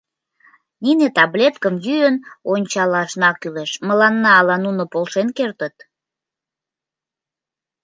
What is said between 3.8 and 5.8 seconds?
мыланна ала нуно полшен кертыт.